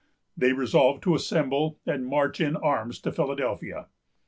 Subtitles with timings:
[0.35, 3.85] They resolved to assemble and march in arms to Philadelphia.